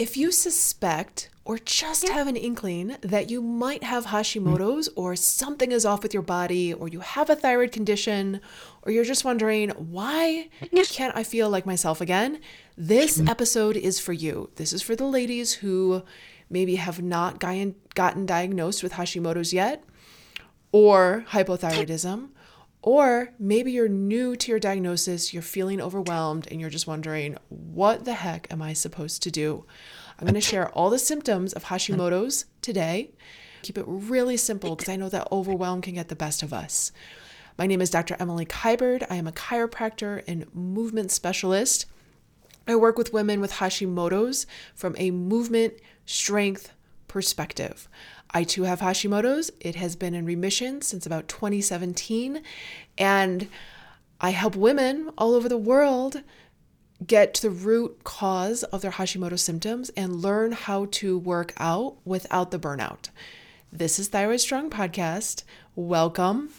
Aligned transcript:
if 0.00 0.16
you 0.16 0.32
suspect 0.32 1.28
or 1.44 1.58
just 1.58 2.08
have 2.08 2.26
an 2.26 2.36
inkling 2.36 2.96
that 3.02 3.28
you 3.28 3.42
might 3.42 3.82
have 3.82 4.06
Hashimoto's 4.06 4.88
mm. 4.88 4.92
or 4.96 5.14
something 5.14 5.72
is 5.72 5.84
off 5.84 6.02
with 6.02 6.14
your 6.14 6.22
body 6.22 6.72
or 6.72 6.88
you 6.88 7.00
have 7.00 7.28
a 7.28 7.36
thyroid 7.36 7.70
condition 7.70 8.40
or 8.82 8.92
you're 8.92 9.04
just 9.04 9.26
wondering 9.26 9.68
why 9.70 10.48
can't 10.88 11.14
I 11.14 11.22
feel 11.22 11.50
like 11.50 11.66
myself 11.66 12.00
again, 12.00 12.40
this 12.78 13.18
mm. 13.18 13.28
episode 13.28 13.76
is 13.76 14.00
for 14.00 14.14
you. 14.14 14.48
This 14.56 14.72
is 14.72 14.80
for 14.80 14.96
the 14.96 15.04
ladies 15.04 15.52
who 15.52 16.02
maybe 16.48 16.76
have 16.76 17.02
not 17.02 17.38
gotten 17.38 17.74
gotten 17.94 18.24
diagnosed 18.24 18.82
with 18.82 18.94
Hashimoto's 18.94 19.52
yet 19.52 19.84
or 20.72 21.26
hypothyroidism 21.28 22.30
or 22.82 23.32
maybe 23.38 23.72
you're 23.72 23.88
new 23.88 24.36
to 24.36 24.50
your 24.50 24.58
diagnosis, 24.58 25.34
you're 25.34 25.42
feeling 25.42 25.80
overwhelmed, 25.80 26.48
and 26.50 26.60
you're 26.60 26.70
just 26.70 26.86
wondering, 26.86 27.36
what 27.48 28.04
the 28.04 28.14
heck 28.14 28.50
am 28.50 28.62
I 28.62 28.72
supposed 28.72 29.22
to 29.24 29.30
do? 29.30 29.66
I'm 30.18 30.26
going 30.26 30.34
to 30.34 30.40
share 30.40 30.68
all 30.70 30.90
the 30.90 30.98
symptoms 30.98 31.52
of 31.52 31.64
Hashimoto's 31.64 32.46
today. 32.62 33.10
Keep 33.62 33.78
it 33.78 33.84
really 33.86 34.36
simple 34.36 34.76
because 34.76 34.88
I 34.88 34.96
know 34.96 35.08
that 35.10 35.28
overwhelm 35.30 35.82
can 35.82 35.94
get 35.94 36.08
the 36.08 36.16
best 36.16 36.42
of 36.42 36.52
us. 36.52 36.92
My 37.58 37.66
name 37.66 37.82
is 37.82 37.90
Dr. 37.90 38.16
Emily 38.18 38.46
Kiberd. 38.46 39.06
I 39.10 39.16
am 39.16 39.26
a 39.26 39.32
chiropractor 39.32 40.22
and 40.26 40.46
movement 40.54 41.10
specialist. 41.10 41.84
I 42.66 42.76
work 42.76 42.96
with 42.96 43.12
women 43.12 43.40
with 43.40 43.52
Hashimoto's 43.52 44.46
from 44.74 44.94
a 44.96 45.10
movement 45.10 45.74
strength 46.06 46.72
perspective. 47.08 47.88
I 48.32 48.44
too 48.44 48.62
have 48.62 48.80
Hashimoto's. 48.80 49.50
It 49.60 49.74
has 49.74 49.96
been 49.96 50.14
in 50.14 50.24
remission 50.24 50.82
since 50.82 51.04
about 51.04 51.28
2017. 51.28 52.42
And 52.96 53.48
I 54.20 54.30
help 54.30 54.54
women 54.54 55.10
all 55.18 55.34
over 55.34 55.48
the 55.48 55.58
world 55.58 56.22
get 57.06 57.34
to 57.34 57.42
the 57.42 57.50
root 57.50 58.04
cause 58.04 58.62
of 58.64 58.82
their 58.82 58.92
Hashimoto 58.92 59.38
symptoms 59.38 59.90
and 59.90 60.22
learn 60.22 60.52
how 60.52 60.86
to 60.92 61.18
work 61.18 61.52
out 61.56 61.96
without 62.04 62.50
the 62.50 62.58
burnout. 62.58 63.08
This 63.72 63.98
is 63.98 64.08
Thyroid 64.08 64.40
Strong 64.40 64.70
Podcast. 64.70 65.44
Welcome. 65.74 66.50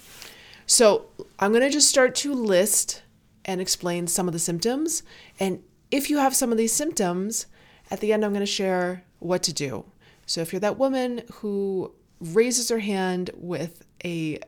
So, 0.66 1.08
I'm 1.40 1.52
going 1.52 1.64
to 1.64 1.70
just 1.70 1.90
start 1.90 2.16
to 2.16 2.34
list 2.34 3.03
and 3.46 3.59
explain 3.59 4.08
some 4.08 4.28
of 4.28 4.34
the 4.34 4.40
symptoms. 4.40 5.03
And 5.40 5.64
if 5.90 6.09
you 6.09 6.18
have 6.18 6.36
some 6.36 6.52
of 6.52 6.58
these 6.58 6.74
symptoms, 6.74 7.46
at 7.90 8.00
the 8.00 8.14
end, 8.14 8.24
I'm 8.24 8.31
going 8.31 8.40
to 8.40 8.46
share 8.46 9.03
what 9.20 9.44
to 9.44 9.53
do. 9.53 9.86
So 10.32 10.40
if 10.40 10.54
you're 10.54 10.62
that 10.62 10.78
woman 10.78 11.24
who 11.34 11.94
raises 12.22 12.70
her 12.70 12.80
hand 12.80 13.32
with 13.36 13.84
a 14.06 14.40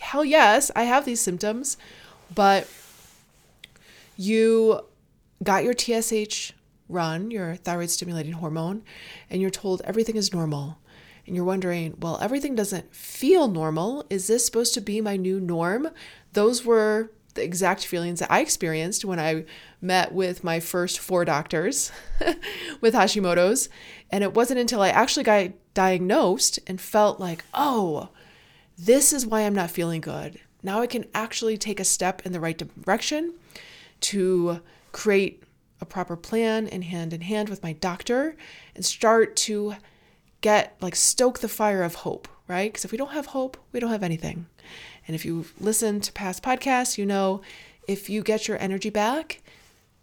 hell 0.00 0.24
yes, 0.24 0.72
I 0.74 0.82
have 0.82 1.04
these 1.04 1.20
symptoms, 1.20 1.76
but 2.34 2.68
you 4.16 4.80
got 5.44 5.62
your 5.62 5.72
TSH 5.72 6.52
run, 6.88 7.30
your 7.30 7.54
thyroid 7.54 7.90
stimulating 7.90 8.32
hormone, 8.32 8.82
and 9.30 9.40
you're 9.40 9.50
told 9.50 9.82
everything 9.84 10.16
is 10.16 10.32
normal. 10.32 10.78
And 11.28 11.36
you're 11.36 11.44
wondering, 11.44 11.94
well, 12.00 12.18
everything 12.20 12.56
doesn't 12.56 12.92
feel 12.92 13.46
normal. 13.46 14.04
Is 14.10 14.26
this 14.26 14.44
supposed 14.44 14.74
to 14.74 14.80
be 14.80 15.00
my 15.00 15.16
new 15.16 15.38
norm? 15.38 15.90
Those 16.32 16.64
were 16.64 17.12
the 17.34 17.44
exact 17.44 17.84
feelings 17.84 18.20
that 18.20 18.30
I 18.30 18.40
experienced 18.40 19.04
when 19.04 19.20
I 19.20 19.44
met 19.80 20.12
with 20.12 20.44
my 20.44 20.60
first 20.60 20.98
four 20.98 21.24
doctors 21.24 21.92
with 22.80 22.94
Hashimoto's. 22.94 23.68
And 24.10 24.24
it 24.24 24.34
wasn't 24.34 24.60
until 24.60 24.82
I 24.82 24.88
actually 24.88 25.24
got 25.24 25.50
diagnosed 25.74 26.58
and 26.66 26.80
felt 26.80 27.20
like, 27.20 27.44
oh, 27.52 28.08
this 28.78 29.12
is 29.12 29.26
why 29.26 29.42
I'm 29.42 29.54
not 29.54 29.70
feeling 29.70 30.00
good. 30.00 30.40
Now 30.62 30.80
I 30.80 30.86
can 30.86 31.04
actually 31.14 31.58
take 31.58 31.80
a 31.80 31.84
step 31.84 32.24
in 32.24 32.32
the 32.32 32.40
right 32.40 32.56
direction 32.56 33.34
to 34.00 34.60
create 34.92 35.42
a 35.80 35.84
proper 35.84 36.16
plan 36.16 36.66
and 36.68 36.84
hand 36.84 37.12
in 37.12 37.20
hand 37.20 37.48
with 37.48 37.62
my 37.62 37.72
doctor 37.74 38.36
and 38.74 38.84
start 38.84 39.36
to 39.36 39.74
get 40.40 40.76
like 40.80 40.94
stoke 40.94 41.40
the 41.40 41.48
fire 41.48 41.82
of 41.82 41.96
hope, 41.96 42.28
right? 42.48 42.72
Because 42.72 42.84
if 42.84 42.92
we 42.92 42.98
don't 42.98 43.12
have 43.12 43.26
hope, 43.26 43.56
we 43.72 43.80
don't 43.80 43.90
have 43.90 44.02
anything. 44.02 44.46
And 45.06 45.14
if 45.14 45.24
you've 45.24 45.52
listened 45.60 46.02
to 46.04 46.12
past 46.12 46.42
podcasts, 46.42 46.98
you 46.98 47.06
know 47.06 47.42
if 47.86 48.08
you 48.08 48.22
get 48.22 48.48
your 48.48 48.58
energy 48.58 48.90
back, 48.90 49.42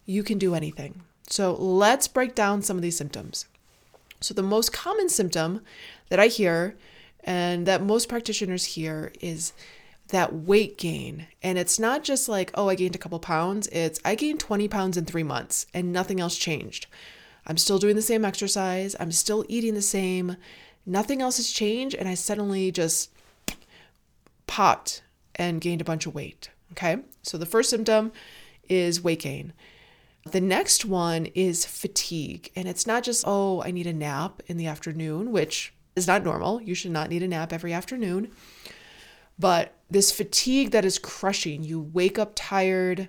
you 0.05 0.23
can 0.23 0.37
do 0.37 0.53
anything. 0.53 1.01
So 1.27 1.53
let's 1.53 2.07
break 2.07 2.35
down 2.35 2.61
some 2.61 2.77
of 2.77 2.83
these 2.83 2.97
symptoms. 2.97 3.45
So, 4.19 4.35
the 4.35 4.43
most 4.43 4.71
common 4.71 5.09
symptom 5.09 5.61
that 6.09 6.19
I 6.19 6.27
hear 6.27 6.75
and 7.23 7.65
that 7.65 7.81
most 7.81 8.07
practitioners 8.07 8.65
hear 8.65 9.11
is 9.19 9.53
that 10.09 10.33
weight 10.33 10.77
gain. 10.77 11.27
And 11.41 11.57
it's 11.57 11.79
not 11.79 12.03
just 12.03 12.29
like, 12.29 12.51
oh, 12.53 12.69
I 12.69 12.75
gained 12.75 12.95
a 12.95 12.99
couple 12.99 13.19
pounds, 13.19 13.67
it's 13.67 13.99
I 14.05 14.15
gained 14.15 14.39
20 14.39 14.67
pounds 14.67 14.97
in 14.97 15.05
three 15.05 15.23
months 15.23 15.65
and 15.73 15.91
nothing 15.91 16.19
else 16.19 16.37
changed. 16.37 16.85
I'm 17.47 17.57
still 17.57 17.79
doing 17.79 17.95
the 17.95 18.01
same 18.01 18.23
exercise, 18.23 18.95
I'm 18.99 19.11
still 19.11 19.45
eating 19.49 19.73
the 19.73 19.81
same, 19.81 20.37
nothing 20.85 21.21
else 21.21 21.37
has 21.37 21.49
changed, 21.49 21.95
and 21.95 22.07
I 22.07 22.13
suddenly 22.13 22.71
just 22.71 23.09
popped 24.51 25.01
and 25.35 25.61
gained 25.61 25.79
a 25.79 25.85
bunch 25.85 26.05
of 26.05 26.13
weight. 26.13 26.49
Okay, 26.73 26.97
so 27.23 27.37
the 27.37 27.45
first 27.45 27.69
symptom 27.69 28.11
is 28.67 29.01
weight 29.01 29.21
gain. 29.21 29.53
The 30.29 30.41
next 30.41 30.83
one 30.83 31.27
is 31.27 31.65
fatigue. 31.65 32.51
And 32.53 32.67
it's 32.67 32.85
not 32.85 33.03
just, 33.03 33.23
oh, 33.25 33.63
I 33.63 33.71
need 33.71 33.87
a 33.87 33.93
nap 33.93 34.41
in 34.47 34.57
the 34.57 34.67
afternoon, 34.67 35.31
which 35.31 35.73
is 35.95 36.05
not 36.05 36.25
normal. 36.25 36.61
You 36.61 36.75
should 36.75 36.91
not 36.91 37.09
need 37.09 37.23
a 37.23 37.29
nap 37.29 37.53
every 37.53 37.71
afternoon. 37.71 38.29
But 39.39 39.73
this 39.89 40.11
fatigue 40.11 40.71
that 40.71 40.83
is 40.83 40.99
crushing, 40.99 41.63
you 41.63 41.79
wake 41.79 42.19
up 42.19 42.33
tired, 42.35 43.07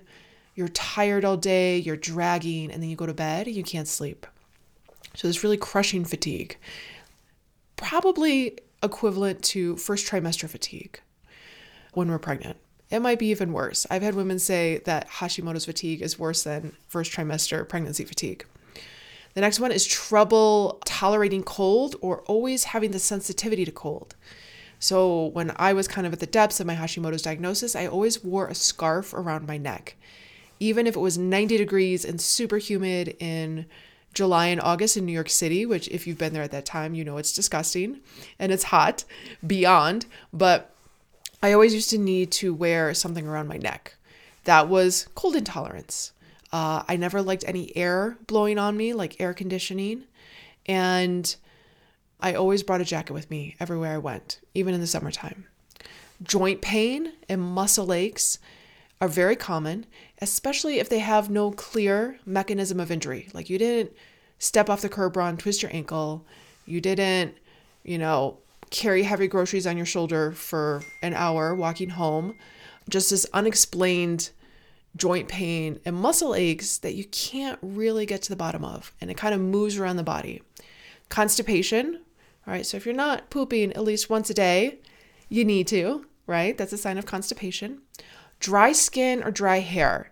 you're 0.55 0.69
tired 0.69 1.25
all 1.25 1.35
day, 1.35 1.77
you're 1.77 1.97
dragging, 1.97 2.71
and 2.71 2.81
then 2.81 2.89
you 2.89 2.95
go 2.95 3.05
to 3.05 3.13
bed 3.13 3.47
you 3.47 3.63
can't 3.63 3.89
sleep. 3.89 4.25
So, 5.13 5.27
this 5.27 5.43
really 5.43 5.57
crushing 5.57 6.05
fatigue, 6.05 6.57
probably 7.75 8.57
equivalent 8.81 9.43
to 9.43 9.75
first 9.75 10.09
trimester 10.09 10.49
fatigue 10.49 11.01
when 11.93 12.09
we're 12.09 12.19
pregnant. 12.19 12.57
It 12.89 12.99
might 12.99 13.19
be 13.19 13.27
even 13.27 13.53
worse. 13.53 13.87
I've 13.89 14.03
had 14.03 14.13
women 14.13 14.37
say 14.37 14.81
that 14.85 15.09
Hashimoto's 15.09 15.65
fatigue 15.65 16.01
is 16.01 16.19
worse 16.19 16.43
than 16.43 16.75
first 16.87 17.11
trimester 17.11 17.67
pregnancy 17.67 18.05
fatigue. 18.05 18.45
The 19.33 19.41
next 19.41 19.59
one 19.59 19.71
is 19.71 19.85
trouble 19.85 20.79
tolerating 20.85 21.43
cold 21.43 21.95
or 22.01 22.21
always 22.21 22.65
having 22.65 22.91
the 22.91 22.99
sensitivity 22.99 23.65
to 23.65 23.71
cold. 23.71 24.15
So, 24.77 25.27
when 25.27 25.53
I 25.55 25.73
was 25.73 25.87
kind 25.87 26.05
of 26.05 26.13
at 26.13 26.19
the 26.19 26.27
depths 26.27 26.59
of 26.59 26.67
my 26.67 26.75
Hashimoto's 26.75 27.21
diagnosis, 27.21 27.75
I 27.75 27.87
always 27.87 28.23
wore 28.23 28.47
a 28.47 28.53
scarf 28.53 29.13
around 29.13 29.47
my 29.47 29.57
neck. 29.57 29.95
Even 30.59 30.85
if 30.85 30.95
it 30.95 30.99
was 30.99 31.17
90 31.17 31.57
degrees 31.57 32.05
and 32.05 32.19
super 32.19 32.57
humid 32.57 33.15
in 33.19 33.65
July 34.13 34.47
and 34.47 34.61
August 34.61 34.97
in 34.97 35.05
New 35.05 35.13
York 35.13 35.29
City, 35.29 35.65
which, 35.65 35.87
if 35.87 36.05
you've 36.05 36.17
been 36.17 36.33
there 36.33 36.43
at 36.43 36.51
that 36.51 36.65
time, 36.65 36.93
you 36.93 37.03
know 37.03 37.17
it's 37.17 37.33
disgusting 37.33 38.01
and 38.37 38.51
it's 38.51 38.65
hot 38.65 39.05
beyond. 39.45 40.05
But 40.31 40.72
I 41.43 41.51
always 41.51 41.73
used 41.73 41.89
to 41.89 41.97
need 41.97 42.31
to 42.33 42.53
wear 42.53 42.93
something 42.93 43.27
around 43.27 43.49
my 43.49 43.57
neck. 43.57 43.95
That 44.45 44.69
was 44.69 45.07
cold 45.13 45.35
intolerance. 45.35 46.13
Uh, 46.53 46.83
I 46.87 46.95
never 46.95 47.21
liked 47.21 47.43
any 47.45 47.75
air 47.75 48.17
blowing 48.27 48.57
on 48.57 48.77
me, 48.77 48.93
like 48.93 49.19
air 49.19 49.33
conditioning. 49.33 50.05
And 50.65 51.35
I 52.21 52.33
always 52.33 52.63
brought 52.63 52.79
a 52.79 52.85
jacket 52.85 53.11
with 53.11 53.29
me 53.29 53.57
everywhere 53.59 53.93
I 53.93 53.97
went, 53.97 54.39
even 54.53 54.73
in 54.73 54.79
the 54.79 54.87
summertime. 54.87 55.45
Joint 56.21 56.61
pain 56.61 57.11
and 57.27 57.41
muscle 57.41 57.91
aches 57.91 58.39
are 59.01 59.09
very 59.09 59.35
common, 59.35 59.85
especially 60.21 60.79
if 60.79 60.87
they 60.87 60.99
have 60.99 61.29
no 61.29 61.51
clear 61.51 62.19
mechanism 62.25 62.79
of 62.79 62.89
injury. 62.89 63.27
Like 63.33 63.49
you 63.49 63.57
didn't 63.57 63.91
step 64.39 64.69
off 64.69 64.81
the 64.81 64.87
curb 64.87 65.17
run, 65.17 65.35
twist 65.35 65.61
your 65.61 65.73
ankle, 65.73 66.25
you 66.65 66.79
didn't, 66.79 67.35
you 67.83 67.97
know, 67.97 68.37
carry 68.73 69.03
heavy 69.03 69.27
groceries 69.27 69.67
on 69.67 69.77
your 69.77 69.85
shoulder 69.85 70.31
for 70.31 70.81
an 71.03 71.13
hour 71.13 71.53
walking 71.53 71.91
home, 71.91 72.35
just 72.89 73.11
this 73.11 73.25
unexplained 73.31 74.31
joint 74.95 75.27
pain 75.27 75.79
and 75.85 75.95
muscle 75.95 76.33
aches 76.33 76.79
that 76.79 76.95
you 76.95 77.05
can't 77.05 77.59
really 77.61 78.05
get 78.05 78.23
to 78.23 78.29
the 78.29 78.35
bottom 78.35 78.65
of. 78.65 78.91
And 78.99 79.11
it 79.11 79.17
kind 79.17 79.33
of 79.33 79.39
moves 79.39 79.77
around 79.77 79.97
the 79.97 80.03
body. 80.03 80.41
Constipation, 81.07 82.01
all 82.47 82.53
right, 82.53 82.65
so 82.65 82.75
if 82.75 82.85
you're 82.85 82.95
not 82.95 83.29
pooping 83.29 83.73
at 83.73 83.83
least 83.83 84.09
once 84.09 84.31
a 84.31 84.33
day, 84.33 84.79
you 85.29 85.45
need 85.45 85.67
to, 85.67 86.05
right? 86.25 86.57
That's 86.57 86.73
a 86.73 86.77
sign 86.77 86.97
of 86.97 87.05
constipation. 87.05 87.79
Dry 88.39 88.71
skin 88.71 89.23
or 89.23 89.29
dry 89.29 89.59
hair, 89.59 90.11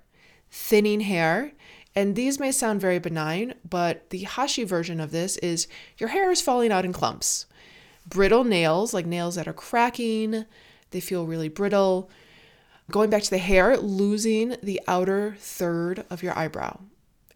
thinning 0.51 1.01
hair. 1.01 1.53
And 1.95 2.15
these 2.15 2.39
may 2.39 2.51
sound 2.51 2.79
very 2.79 2.99
benign, 2.99 3.55
but 3.67 4.11
the 4.11 4.19
Hashi 4.19 4.63
version 4.63 4.99
of 4.99 5.11
this 5.11 5.37
is 5.37 5.67
your 5.97 6.09
hair 6.09 6.29
is 6.31 6.41
falling 6.41 6.71
out 6.71 6.85
in 6.85 6.93
clumps 6.93 7.47
brittle 8.07 8.43
nails, 8.43 8.93
like 8.93 9.05
nails 9.05 9.35
that 9.35 9.47
are 9.47 9.53
cracking, 9.53 10.45
they 10.91 10.99
feel 10.99 11.25
really 11.25 11.49
brittle. 11.49 12.09
Going 12.89 13.09
back 13.09 13.23
to 13.23 13.29
the 13.29 13.37
hair, 13.37 13.77
losing 13.77 14.57
the 14.61 14.81
outer 14.87 15.35
third 15.39 16.03
of 16.09 16.21
your 16.21 16.37
eyebrow 16.37 16.79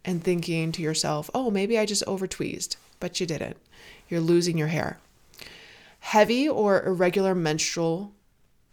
and 0.04 0.24
thinking 0.24 0.72
to 0.74 0.82
yourself, 0.82 1.30
oh, 1.34 1.50
maybe 1.50 1.80
I 1.80 1.86
just 1.86 2.04
over 2.06 2.28
tweezed, 2.28 2.76
but 3.00 3.20
you 3.20 3.26
didn't. 3.26 3.58
You're 4.10 4.22
losing 4.22 4.58
your 4.58 4.68
hair. 4.68 5.00
Heavy 6.00 6.48
or 6.48 6.84
irregular 6.86 7.34
menstrual 7.34 8.14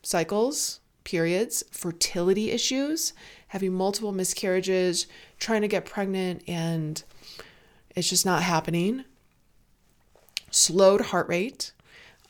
cycles, 0.03 0.81
periods, 1.05 1.63
fertility 1.71 2.51
issues, 2.51 3.13
having 3.49 3.73
multiple 3.73 4.13
miscarriages, 4.13 5.07
trying 5.39 5.63
to 5.63 5.69
get 5.69 5.85
pregnant 5.85 6.43
and 6.49 7.03
It's 7.95 8.09
just 8.09 8.25
not 8.25 8.43
happening. 8.43 9.05
Slowed 10.51 11.01
heart 11.01 11.29
rate. 11.29 11.73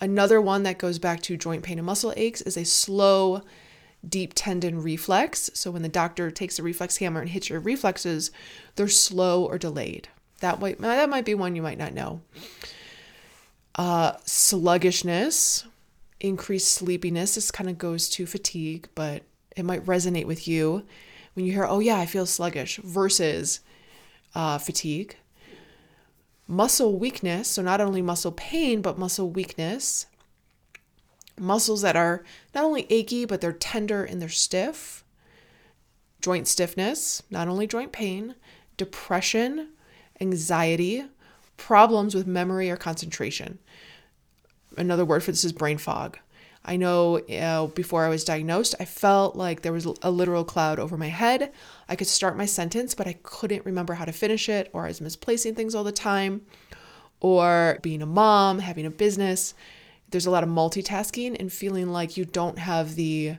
Another 0.03 0.41
one 0.41 0.65
that 0.65 0.79
goes 0.79 0.99
back 0.99 1.21
to 1.23 1.37
joint 1.37 1.63
pain 1.63 1.79
and 1.79 1.87
muscle 1.87 2.13
aches 2.17 2.41
is 2.43 2.57
a 2.57 2.65
slow, 2.65 3.43
deep 4.07 4.33
tendon 4.35 4.83
reflex. 4.83 5.49
So 5.55 5.71
when 5.71 5.83
the 5.83 5.89
doctor 5.89 6.29
takes 6.33 6.59
a 6.59 6.63
reflex 6.65 6.97
hammer 6.97 7.21
and 7.21 7.31
hits 7.31 7.49
your 7.49 7.61
reflexes, 7.61 8.33
they're 8.75 8.89
slow 8.89 9.45
or 9.45 9.59
delayed. 9.59 10.09
That 10.41 10.59
might 10.59 10.81
that 10.81 11.09
might 11.09 11.25
be 11.25 11.37
one 11.37 11.55
you 11.55 11.63
might 11.63 11.79
not 11.79 11.95
know. 11.95 12.21
Uh, 13.77 14.15
sluggishness, 14.25 15.67
increased 16.19 16.73
sleepiness. 16.73 17.37
This 17.37 17.53
kind 17.53 17.71
of 17.71 17.79
goes 17.79 18.09
to 18.09 18.27
fatigue, 18.27 18.89
but 18.97 19.23
it 19.57 19.65
might 19.65 19.87
resonate 19.87 20.27
with 20.27 20.49
you 20.49 20.85
when 21.35 21.47
you 21.47 21.53
hear, 21.53 21.65
"Oh 21.65 21.79
yeah, 21.79 21.99
I 21.99 22.07
feel 22.07 22.27
sluggish," 22.27 22.79
versus 22.79 23.61
uh, 24.35 24.59
fatigue. 24.59 25.15
Muscle 26.53 26.99
weakness, 26.99 27.49
so 27.49 27.63
not 27.63 27.81
only 27.81 28.03
muscle 28.03 28.31
pain, 28.31 28.83
but 28.83 28.99
muscle 28.99 29.31
weakness. 29.31 30.05
Muscles 31.41 31.81
that 31.81 31.97
are 31.97 32.23
not 32.55 32.63
only 32.63 32.87
achy, 32.91 33.25
but 33.25 33.41
they're 33.41 33.55
tender 33.55 34.05
and 34.05 34.21
they're 34.21 34.29
stiff. 34.29 35.03
Joint 36.21 36.47
stiffness, 36.47 37.23
not 37.31 37.49
only 37.49 37.67
joint 37.67 37.91
pain, 37.91 38.35
depression, 38.77 39.69
anxiety, 40.21 41.07
problems 41.57 42.15
with 42.15 42.27
memory 42.27 42.71
or 42.71 42.77
concentration. 42.77 43.59
Another 44.77 45.07
word 45.07 45.23
for 45.23 45.31
this 45.31 45.45
is 45.45 45.55
brain 45.55 45.79
fog. 45.79 46.19
I 46.65 46.77
know 46.77 47.19
uh, 47.19 47.67
before 47.69 48.05
I 48.05 48.09
was 48.09 48.25
diagnosed, 48.25 48.75
I 48.79 48.85
felt 48.85 49.35
like 49.35 49.63
there 49.63 49.73
was 49.73 49.87
a 50.03 50.11
literal 50.11 50.45
cloud 50.45 50.79
over 50.79 50.97
my 50.97 51.09
head. 51.09 51.53
I 51.89 51.97
could 51.97 52.07
start 52.07 52.37
my 52.37 52.47
sentence, 52.47 52.95
but 52.95 53.09
I 53.09 53.19
couldn't 53.23 53.67
remember 53.67 53.95
how 53.95 54.05
to 54.05 54.13
finish 54.13 54.49
it, 54.49 54.71
or 54.73 54.85
I 54.85 54.89
was 54.89 55.01
misplacing 55.01 55.57
things 55.57 55.75
all 55.75 55.83
the 55.83 55.93
time, 55.93 56.43
or 57.21 57.79
being 57.83 58.01
a 58.01 58.07
mom, 58.07 58.61
having 58.61 58.87
a 58.87 58.91
business. 58.91 59.55
There's 60.11 60.27
a 60.27 60.31
lot 60.31 60.45
of 60.45 60.49
multitasking 60.49 61.37
and 61.41 61.53
feeling 61.53 61.91
like 61.91 62.17
you 62.17 62.25
don't 62.25 62.59
have 62.59 62.95
the 62.95 63.37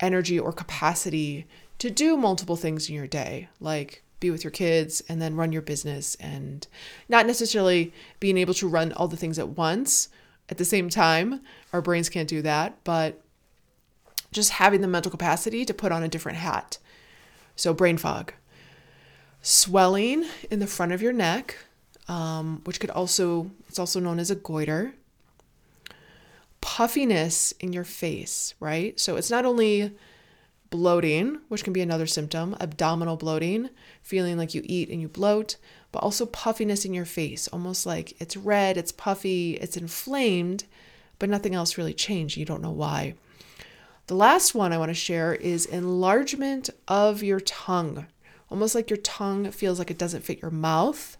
energy 0.00 0.38
or 0.38 0.52
capacity 0.52 1.46
to 1.78 1.90
do 1.90 2.16
multiple 2.16 2.56
things 2.56 2.90
in 2.90 2.94
your 2.94 3.06
day, 3.06 3.48
like 3.58 4.02
be 4.18 4.30
with 4.30 4.44
your 4.44 4.50
kids 4.50 5.02
and 5.08 5.20
then 5.22 5.34
run 5.34 5.50
your 5.50 5.62
business, 5.62 6.14
and 6.16 6.66
not 7.08 7.26
necessarily 7.26 7.94
being 8.18 8.36
able 8.36 8.52
to 8.54 8.68
run 8.68 8.92
all 8.92 9.08
the 9.08 9.16
things 9.16 9.38
at 9.38 9.48
once 9.48 10.10
at 10.50 10.58
the 10.58 10.64
same 10.64 10.90
time. 10.90 11.40
Our 11.72 11.80
brains 11.80 12.08
can't 12.08 12.28
do 12.28 12.42
that, 12.42 12.82
but 12.84 13.22
just 14.32 14.50
having 14.50 14.80
the 14.80 14.88
mental 14.88 15.10
capacity 15.10 15.64
to 15.64 15.74
put 15.74 15.92
on 15.92 16.02
a 16.02 16.08
different 16.08 16.38
hat. 16.38 16.78
So, 17.56 17.72
brain 17.72 17.96
fog, 17.96 18.32
swelling 19.42 20.24
in 20.50 20.58
the 20.58 20.66
front 20.66 20.92
of 20.92 21.02
your 21.02 21.12
neck, 21.12 21.56
um, 22.08 22.60
which 22.64 22.80
could 22.80 22.90
also, 22.90 23.50
it's 23.68 23.78
also 23.78 24.00
known 24.00 24.18
as 24.18 24.30
a 24.30 24.36
goiter, 24.36 24.94
puffiness 26.60 27.52
in 27.52 27.72
your 27.72 27.84
face, 27.84 28.54
right? 28.60 28.98
So, 28.98 29.16
it's 29.16 29.30
not 29.30 29.44
only 29.44 29.92
bloating, 30.70 31.40
which 31.48 31.64
can 31.64 31.72
be 31.72 31.80
another 31.80 32.06
symptom, 32.06 32.56
abdominal 32.60 33.16
bloating, 33.16 33.70
feeling 34.02 34.38
like 34.38 34.54
you 34.54 34.62
eat 34.64 34.88
and 34.88 35.00
you 35.00 35.08
bloat, 35.08 35.56
but 35.92 36.02
also 36.02 36.26
puffiness 36.26 36.84
in 36.84 36.94
your 36.94 37.04
face, 37.04 37.48
almost 37.48 37.86
like 37.86 38.20
it's 38.20 38.36
red, 38.36 38.76
it's 38.76 38.92
puffy, 38.92 39.54
it's 39.54 39.76
inflamed, 39.76 40.64
but 41.18 41.28
nothing 41.28 41.54
else 41.54 41.76
really 41.76 41.94
changed. 41.94 42.36
You 42.36 42.44
don't 42.44 42.62
know 42.62 42.70
why. 42.70 43.14
The 44.06 44.14
last 44.16 44.54
one 44.54 44.72
I 44.72 44.78
want 44.78 44.90
to 44.90 44.94
share 44.94 45.34
is 45.34 45.66
enlargement 45.66 46.70
of 46.88 47.22
your 47.22 47.40
tongue, 47.40 48.06
almost 48.50 48.74
like 48.74 48.90
your 48.90 48.96
tongue 48.96 49.50
feels 49.52 49.78
like 49.78 49.90
it 49.90 49.98
doesn't 49.98 50.24
fit 50.24 50.42
your 50.42 50.50
mouth. 50.50 51.16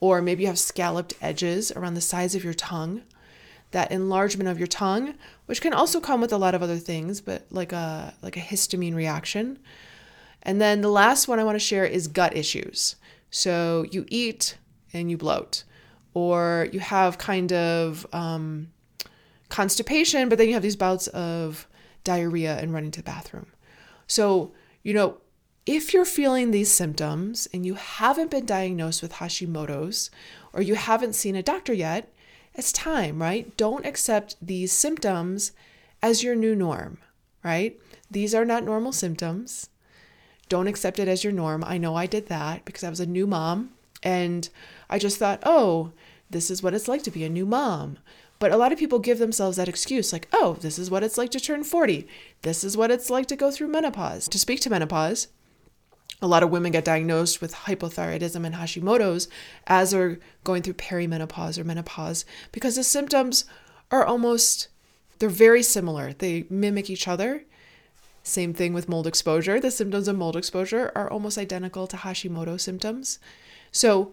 Or 0.00 0.20
maybe 0.20 0.42
you 0.42 0.48
have 0.48 0.58
scalloped 0.58 1.14
edges 1.20 1.72
around 1.72 1.94
the 1.94 2.00
sides 2.00 2.34
of 2.34 2.44
your 2.44 2.54
tongue. 2.54 3.02
That 3.70 3.90
enlargement 3.90 4.48
of 4.48 4.58
your 4.58 4.66
tongue, 4.68 5.14
which 5.46 5.60
can 5.60 5.72
also 5.72 6.00
come 6.00 6.20
with 6.20 6.32
a 6.32 6.38
lot 6.38 6.54
of 6.54 6.62
other 6.62 6.78
things, 6.78 7.20
but 7.20 7.44
like 7.50 7.72
a 7.72 8.14
like 8.22 8.36
a 8.36 8.40
histamine 8.40 8.94
reaction. 8.94 9.58
And 10.42 10.60
then 10.60 10.80
the 10.80 10.90
last 10.90 11.26
one 11.26 11.38
I 11.38 11.44
want 11.44 11.56
to 11.56 11.58
share 11.58 11.84
is 11.84 12.06
gut 12.06 12.36
issues. 12.36 12.96
So 13.34 13.84
you 13.90 14.06
eat 14.10 14.58
and 14.92 15.10
you 15.10 15.16
bloat, 15.16 15.64
or 16.14 16.68
you 16.72 16.78
have 16.78 17.18
kind 17.18 17.52
of 17.52 18.06
um, 18.12 18.68
constipation, 19.48 20.28
but 20.28 20.38
then 20.38 20.46
you 20.46 20.54
have 20.54 20.62
these 20.62 20.76
bouts 20.76 21.08
of 21.08 21.66
diarrhea 22.04 22.56
and 22.58 22.72
running 22.72 22.92
to 22.92 23.00
the 23.00 23.10
bathroom. 23.10 23.46
So, 24.06 24.52
you 24.84 24.94
know, 24.94 25.16
if 25.66 25.92
you're 25.92 26.04
feeling 26.04 26.52
these 26.52 26.70
symptoms 26.70 27.48
and 27.52 27.66
you 27.66 27.74
haven't 27.74 28.30
been 28.30 28.46
diagnosed 28.46 29.02
with 29.02 29.14
Hashimoto's 29.14 30.12
or 30.52 30.62
you 30.62 30.76
haven't 30.76 31.16
seen 31.16 31.34
a 31.34 31.42
doctor 31.42 31.72
yet, 31.72 32.14
it's 32.54 32.70
time, 32.70 33.20
right? 33.20 33.56
Don't 33.56 33.84
accept 33.84 34.36
these 34.40 34.70
symptoms 34.70 35.50
as 36.00 36.22
your 36.22 36.36
new 36.36 36.54
norm, 36.54 36.98
right? 37.42 37.80
These 38.08 38.32
are 38.32 38.44
not 38.44 38.62
normal 38.62 38.92
symptoms. 38.92 39.70
Don't 40.48 40.68
accept 40.68 40.98
it 40.98 41.08
as 41.08 41.24
your 41.24 41.32
norm. 41.32 41.64
I 41.66 41.78
know 41.78 41.94
I 41.94 42.06
did 42.06 42.28
that 42.28 42.64
because 42.64 42.84
I 42.84 42.90
was 42.90 43.00
a 43.00 43.06
new 43.06 43.26
mom 43.26 43.70
and 44.02 44.48
I 44.90 44.98
just 44.98 45.18
thought, 45.18 45.42
oh, 45.44 45.92
this 46.30 46.50
is 46.50 46.62
what 46.62 46.74
it's 46.74 46.88
like 46.88 47.02
to 47.04 47.10
be 47.10 47.24
a 47.24 47.28
new 47.28 47.46
mom. 47.46 47.98
But 48.38 48.52
a 48.52 48.56
lot 48.56 48.72
of 48.72 48.78
people 48.78 48.98
give 48.98 49.18
themselves 49.18 49.56
that 49.56 49.68
excuse 49.68 50.12
like, 50.12 50.28
oh, 50.32 50.54
this 50.60 50.78
is 50.78 50.90
what 50.90 51.02
it's 51.02 51.16
like 51.16 51.30
to 51.30 51.40
turn 51.40 51.64
40. 51.64 52.06
This 52.42 52.64
is 52.64 52.76
what 52.76 52.90
it's 52.90 53.08
like 53.08 53.26
to 53.28 53.36
go 53.36 53.50
through 53.50 53.68
menopause. 53.68 54.28
To 54.28 54.38
speak 54.38 54.60
to 54.60 54.70
menopause, 54.70 55.28
a 56.20 56.26
lot 56.26 56.42
of 56.42 56.50
women 56.50 56.72
get 56.72 56.84
diagnosed 56.84 57.40
with 57.40 57.54
hypothyroidism 57.54 58.44
and 58.44 58.54
Hashimoto's 58.54 59.28
as 59.66 59.92
they're 59.92 60.18
going 60.42 60.62
through 60.62 60.74
perimenopause 60.74 61.58
or 61.58 61.64
menopause 61.64 62.24
because 62.52 62.76
the 62.76 62.84
symptoms 62.84 63.44
are 63.90 64.04
almost, 64.04 64.68
they're 65.18 65.28
very 65.28 65.62
similar. 65.62 66.12
They 66.12 66.46
mimic 66.50 66.90
each 66.90 67.08
other 67.08 67.44
same 68.24 68.54
thing 68.54 68.72
with 68.72 68.88
mold 68.88 69.06
exposure. 69.06 69.60
The 69.60 69.70
symptoms 69.70 70.08
of 70.08 70.16
mold 70.16 70.34
exposure 70.34 70.90
are 70.96 71.10
almost 71.10 71.36
identical 71.36 71.86
to 71.86 71.98
Hashimoto 71.98 72.58
symptoms. 72.58 73.18
So 73.70 74.12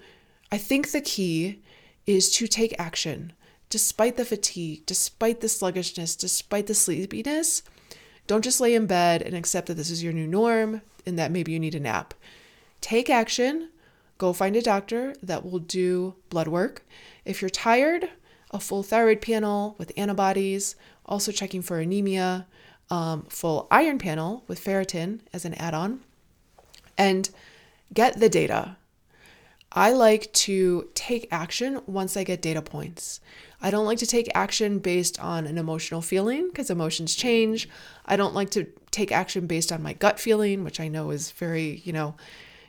I 0.52 0.58
think 0.58 0.92
the 0.92 1.02
key 1.02 1.62
is 2.06 2.30
to 2.36 2.46
take 2.46 2.76
action 2.78 3.34
despite 3.70 4.18
the 4.18 4.26
fatigue, 4.26 4.86
despite 4.86 5.40
the 5.40 5.48
sluggishness, 5.48 6.18
despite 6.18 6.68
the 6.68 6.76
sleepiness. 6.76 7.64
Don't 8.28 8.44
just 8.44 8.60
lay 8.60 8.76
in 8.76 8.86
bed 8.86 9.22
and 9.22 9.34
accept 9.34 9.68
that 9.68 9.76
this 9.76 9.90
is 9.90 10.04
your 10.04 10.12
new 10.12 10.28
norm 10.28 10.82
and 11.06 11.18
that 11.18 11.32
maybe 11.32 11.54
you 11.54 11.60
need 11.60 11.74
a 11.74 11.80
nap. 11.80 12.14
Take 12.82 13.10
action. 13.10 13.70
Go 14.18 14.34
find 14.34 14.58
a 14.58 14.62
doctor 14.62 15.16
that 15.24 15.46
will 15.46 15.60
do 15.60 16.16
blood 16.30 16.50
work. 16.50 16.86
If 17.24 17.42
you're 17.42 17.50
tired, 17.50 18.10
a 18.52 18.60
full 18.60 18.84
thyroid 18.84 19.22
panel 19.22 19.76
with 19.78 19.94
antibodies, 19.96 20.76
also 21.06 21.32
checking 21.32 21.62
for 21.62 21.80
anemia, 21.80 22.48
um, 22.92 23.24
full 23.24 23.68
iron 23.72 23.98
panel 23.98 24.44
with 24.48 24.64
ferritin 24.64 25.22
as 25.34 25.46
an 25.46 25.56
add 25.56 25.74
on 25.74 26.02
and 26.98 27.30
get 27.94 28.20
the 28.20 28.30
data. 28.30 28.76
I 29.72 29.94
like 29.94 30.32
to 30.34 30.90
take 30.94 31.30
action 31.32 31.82
once 31.88 32.18
I 32.18 32.26
get 32.26 32.42
data 32.42 32.62
points. 32.62 33.22
I 33.62 33.72
don't 33.72 33.86
like 33.86 34.00
to 34.00 34.06
take 34.06 34.30
action 34.36 34.80
based 34.80 35.18
on 35.20 35.48
an 35.48 35.58
emotional 35.58 36.02
feeling 36.02 36.50
because 36.50 36.70
emotions 36.70 37.16
change. 37.16 37.70
I 38.06 38.18
don't 38.18 38.36
like 38.36 38.50
to 38.52 38.68
take 38.92 39.14
action 39.14 39.48
based 39.48 39.72
on 39.72 39.82
my 39.82 39.94
gut 39.94 40.20
feeling, 40.20 40.66
which 40.66 40.82
I 40.82 40.90
know 40.90 41.12
is 41.12 41.32
very, 41.32 41.82
you 41.86 41.94
know, 41.94 42.16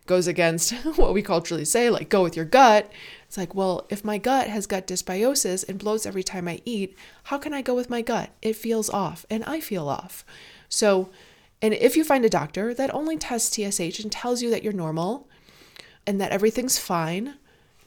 goes 0.06 0.28
against 0.28 0.72
what 0.96 1.12
we 1.12 1.22
culturally 1.22 1.64
say, 1.64 1.90
like 1.90 2.08
go 2.08 2.22
with 2.22 2.36
your 2.36 2.44
gut. 2.44 2.90
It's 3.32 3.38
like, 3.38 3.54
well, 3.54 3.86
if 3.88 4.04
my 4.04 4.18
gut 4.18 4.48
has 4.48 4.66
gut 4.66 4.86
dysbiosis 4.86 5.66
and 5.66 5.80
bloats 5.80 6.06
every 6.06 6.22
time 6.22 6.46
I 6.46 6.60
eat, 6.66 6.94
how 7.22 7.38
can 7.38 7.54
I 7.54 7.62
go 7.62 7.74
with 7.74 7.88
my 7.88 8.02
gut? 8.02 8.28
It 8.42 8.56
feels 8.56 8.90
off 8.90 9.24
and 9.30 9.42
I 9.44 9.58
feel 9.58 9.88
off. 9.88 10.22
So, 10.68 11.08
and 11.62 11.72
if 11.72 11.96
you 11.96 12.04
find 12.04 12.26
a 12.26 12.28
doctor 12.28 12.74
that 12.74 12.92
only 12.92 13.16
tests 13.16 13.56
TSH 13.56 14.00
and 14.00 14.12
tells 14.12 14.42
you 14.42 14.50
that 14.50 14.62
you're 14.62 14.74
normal 14.74 15.30
and 16.06 16.20
that 16.20 16.30
everything's 16.30 16.76
fine, 16.78 17.36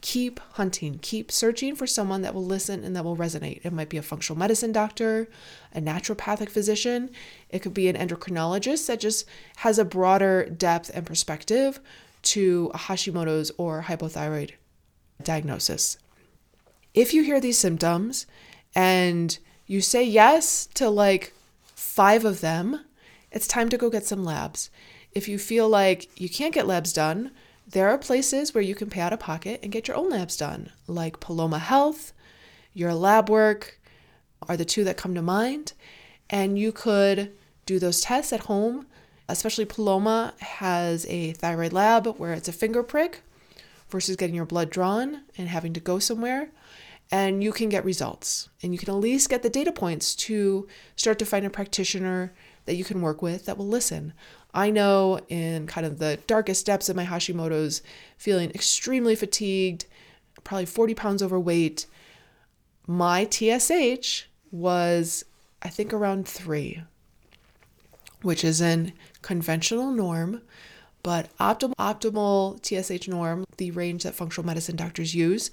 keep 0.00 0.40
hunting, 0.54 0.98
keep 1.00 1.30
searching 1.30 1.76
for 1.76 1.86
someone 1.86 2.22
that 2.22 2.34
will 2.34 2.44
listen 2.44 2.82
and 2.82 2.96
that 2.96 3.04
will 3.04 3.16
resonate. 3.16 3.64
It 3.64 3.72
might 3.72 3.88
be 3.88 3.98
a 3.98 4.02
functional 4.02 4.40
medicine 4.40 4.72
doctor, 4.72 5.28
a 5.72 5.80
naturopathic 5.80 6.50
physician, 6.50 7.08
it 7.50 7.60
could 7.60 7.72
be 7.72 7.86
an 7.86 7.94
endocrinologist 7.94 8.88
that 8.88 8.98
just 8.98 9.24
has 9.58 9.78
a 9.78 9.84
broader 9.84 10.46
depth 10.46 10.90
and 10.92 11.06
perspective 11.06 11.78
to 12.22 12.72
Hashimoto's 12.74 13.52
or 13.56 13.82
hypothyroid 13.82 14.50
diagnosis. 15.22 15.98
If 16.94 17.12
you 17.12 17.22
hear 17.22 17.40
these 17.40 17.58
symptoms 17.58 18.26
and 18.74 19.38
you 19.66 19.80
say 19.80 20.04
yes 20.04 20.66
to 20.74 20.88
like 20.88 21.32
five 21.74 22.24
of 22.24 22.40
them, 22.40 22.84
it's 23.30 23.46
time 23.46 23.68
to 23.68 23.78
go 23.78 23.90
get 23.90 24.06
some 24.06 24.24
labs. 24.24 24.70
If 25.12 25.28
you 25.28 25.38
feel 25.38 25.68
like 25.68 26.08
you 26.20 26.28
can't 26.28 26.54
get 26.54 26.66
labs 26.66 26.92
done, 26.92 27.32
there 27.68 27.88
are 27.88 27.98
places 27.98 28.54
where 28.54 28.62
you 28.62 28.74
can 28.74 28.90
pay 28.90 29.00
out 29.00 29.12
of 29.12 29.18
pocket 29.18 29.60
and 29.62 29.72
get 29.72 29.88
your 29.88 29.96
own 29.96 30.10
labs 30.10 30.36
done, 30.36 30.70
like 30.86 31.20
Paloma 31.20 31.58
Health, 31.58 32.12
your 32.72 32.92
lab 32.94 33.30
work 33.30 33.80
are 34.46 34.56
the 34.56 34.64
two 34.64 34.84
that 34.84 34.98
come 34.98 35.14
to 35.14 35.22
mind. 35.22 35.72
And 36.28 36.58
you 36.58 36.70
could 36.72 37.32
do 37.64 37.78
those 37.78 38.02
tests 38.02 38.32
at 38.32 38.40
home. 38.40 38.86
Especially 39.28 39.64
Paloma 39.64 40.34
has 40.40 41.06
a 41.06 41.32
thyroid 41.32 41.72
lab 41.72 42.06
where 42.18 42.32
it's 42.32 42.48
a 42.48 42.52
finger 42.52 42.82
prick 42.82 43.22
versus 43.88 44.16
getting 44.16 44.34
your 44.34 44.46
blood 44.46 44.70
drawn 44.70 45.22
and 45.38 45.48
having 45.48 45.72
to 45.74 45.80
go 45.80 45.98
somewhere. 45.98 46.50
And 47.10 47.42
you 47.42 47.52
can 47.52 47.68
get 47.68 47.84
results 47.84 48.48
and 48.62 48.72
you 48.72 48.78
can 48.78 48.88
at 48.88 48.96
least 48.96 49.30
get 49.30 49.42
the 49.42 49.50
data 49.50 49.70
points 49.70 50.14
to 50.16 50.66
start 50.96 51.18
to 51.20 51.26
find 51.26 51.46
a 51.46 51.50
practitioner 51.50 52.32
that 52.64 52.74
you 52.74 52.84
can 52.84 53.00
work 53.00 53.22
with 53.22 53.46
that 53.46 53.56
will 53.56 53.68
listen. 53.68 54.12
I 54.52 54.70
know 54.70 55.20
in 55.28 55.66
kind 55.66 55.86
of 55.86 55.98
the 55.98 56.18
darkest 56.26 56.66
depths 56.66 56.88
of 56.88 56.96
my 56.96 57.04
Hashimoto's, 57.04 57.82
feeling 58.16 58.50
extremely 58.50 59.14
fatigued, 59.14 59.86
probably 60.42 60.66
40 60.66 60.94
pounds 60.94 61.22
overweight, 61.22 61.86
my 62.86 63.28
TSH 63.30 64.24
was, 64.50 65.24
I 65.62 65.68
think, 65.68 65.92
around 65.92 66.26
three, 66.26 66.82
which 68.22 68.44
is 68.44 68.60
in 68.60 68.92
conventional 69.22 69.92
norm, 69.92 70.42
but 71.06 71.28
optimal, 71.38 71.72
optimal 71.78 72.58
TSH 72.66 73.06
norm, 73.06 73.44
the 73.58 73.70
range 73.70 74.02
that 74.02 74.16
functional 74.16 74.44
medicine 74.44 74.74
doctors 74.74 75.14
use, 75.14 75.52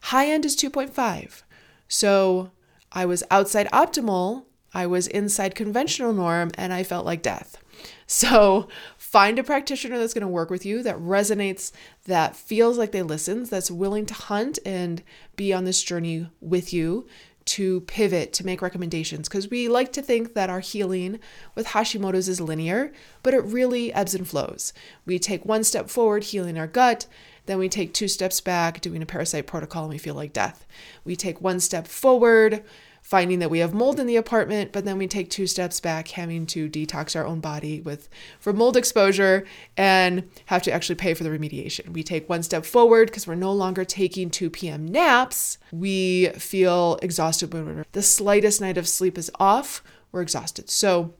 high 0.00 0.26
end 0.26 0.44
is 0.44 0.56
2.5. 0.56 1.42
So 1.86 2.50
I 2.90 3.06
was 3.06 3.22
outside 3.30 3.70
optimal, 3.70 4.46
I 4.74 4.88
was 4.88 5.06
inside 5.06 5.54
conventional 5.54 6.12
norm, 6.12 6.50
and 6.58 6.72
I 6.72 6.82
felt 6.82 7.06
like 7.06 7.22
death. 7.22 7.62
So 8.10 8.68
find 8.96 9.38
a 9.38 9.44
practitioner 9.44 9.98
that's 9.98 10.14
going 10.14 10.22
to 10.22 10.28
work 10.28 10.50
with 10.50 10.64
you, 10.66 10.82
that 10.82 10.96
resonates, 10.96 11.72
that 12.06 12.34
feels 12.34 12.78
like 12.78 12.90
they 12.90 13.02
listen, 13.02 13.44
that's 13.44 13.70
willing 13.70 14.06
to 14.06 14.14
hunt 14.14 14.58
and 14.64 15.02
be 15.36 15.52
on 15.52 15.64
this 15.64 15.82
journey 15.82 16.28
with 16.40 16.72
you 16.72 17.06
to 17.48 17.80
pivot, 17.82 18.32
to 18.34 18.46
make 18.46 18.62
recommendations, 18.62 19.28
because 19.28 19.50
we 19.50 19.68
like 19.68 19.92
to 19.92 20.02
think 20.02 20.34
that 20.34 20.50
our 20.50 20.60
healing 20.60 21.18
with 21.54 21.68
Hashimoto's 21.68 22.28
is 22.28 22.40
linear, 22.40 22.92
but 23.22 23.34
it 23.34 23.44
really 23.44 23.92
ebbs 23.92 24.14
and 24.14 24.28
flows. 24.28 24.72
We 25.06 25.18
take 25.18 25.44
one 25.44 25.64
step 25.64 25.88
forward, 25.88 26.24
healing 26.24 26.58
our 26.58 26.66
gut, 26.66 27.06
then 27.46 27.58
we 27.58 27.70
take 27.70 27.94
two 27.94 28.08
steps 28.08 28.42
back, 28.42 28.82
doing 28.82 29.00
a 29.00 29.06
parasite 29.06 29.46
protocol, 29.46 29.84
and 29.84 29.92
we 29.92 29.98
feel 29.98 30.14
like 30.14 30.34
death. 30.34 30.66
We 31.04 31.16
take 31.16 31.40
one 31.40 31.60
step 31.60 31.86
forward, 31.86 32.62
finding 33.08 33.38
that 33.38 33.48
we 33.48 33.60
have 33.60 33.72
mold 33.72 33.98
in 33.98 34.06
the 34.06 34.16
apartment, 34.16 34.70
but 34.70 34.84
then 34.84 34.98
we 34.98 35.06
take 35.06 35.30
two 35.30 35.46
steps 35.46 35.80
back, 35.80 36.08
having 36.08 36.44
to 36.44 36.68
detox 36.68 37.16
our 37.16 37.24
own 37.24 37.40
body 37.40 37.80
with 37.80 38.06
for 38.38 38.52
mold 38.52 38.76
exposure 38.76 39.46
and 39.78 40.28
have 40.44 40.62
to 40.62 40.70
actually 40.70 40.94
pay 40.94 41.14
for 41.14 41.24
the 41.24 41.30
remediation. 41.30 41.88
We 41.94 42.02
take 42.02 42.28
one 42.28 42.42
step 42.42 42.66
forward 42.66 43.08
because 43.08 43.26
we're 43.26 43.34
no 43.34 43.50
longer 43.50 43.82
taking 43.82 44.28
2 44.28 44.50
p.m. 44.50 44.86
naps. 44.86 45.56
We 45.72 46.28
feel 46.36 46.98
exhausted 47.00 47.54
when 47.54 47.86
the 47.92 48.02
slightest 48.02 48.60
night 48.60 48.76
of 48.76 48.86
sleep 48.86 49.16
is 49.16 49.30
off, 49.40 49.82
we're 50.12 50.20
exhausted. 50.20 50.68
So 50.68 51.14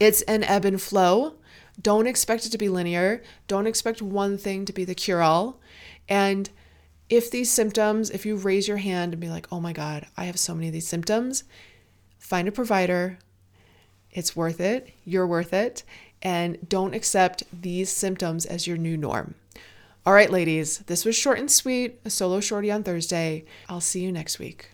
it's 0.00 0.22
an 0.22 0.42
ebb 0.44 0.64
and 0.64 0.80
flow. 0.80 1.34
Don't 1.78 2.06
expect 2.06 2.46
it 2.46 2.52
to 2.52 2.58
be 2.58 2.70
linear. 2.70 3.22
Don't 3.48 3.66
expect 3.66 4.00
one 4.00 4.38
thing 4.38 4.64
to 4.64 4.72
be 4.72 4.86
the 4.86 4.94
cure 4.94 5.20
all. 5.20 5.60
And 6.08 6.48
if 7.12 7.30
these 7.30 7.50
symptoms, 7.50 8.08
if 8.08 8.24
you 8.24 8.36
raise 8.36 8.66
your 8.66 8.78
hand 8.78 9.12
and 9.12 9.20
be 9.20 9.28
like, 9.28 9.46
oh 9.52 9.60
my 9.60 9.74
God, 9.74 10.06
I 10.16 10.24
have 10.24 10.38
so 10.38 10.54
many 10.54 10.68
of 10.68 10.72
these 10.72 10.88
symptoms, 10.88 11.44
find 12.18 12.48
a 12.48 12.52
provider. 12.52 13.18
It's 14.10 14.34
worth 14.34 14.60
it. 14.62 14.94
You're 15.04 15.26
worth 15.26 15.52
it. 15.52 15.82
And 16.22 16.56
don't 16.66 16.94
accept 16.94 17.42
these 17.52 17.90
symptoms 17.90 18.46
as 18.46 18.66
your 18.66 18.78
new 18.78 18.96
norm. 18.96 19.34
All 20.06 20.14
right, 20.14 20.30
ladies, 20.30 20.78
this 20.78 21.04
was 21.04 21.14
short 21.14 21.38
and 21.38 21.50
sweet, 21.50 22.00
a 22.02 22.08
solo 22.08 22.40
shorty 22.40 22.70
on 22.70 22.82
Thursday. 22.82 23.44
I'll 23.68 23.82
see 23.82 24.00
you 24.00 24.10
next 24.10 24.38
week. 24.38 24.72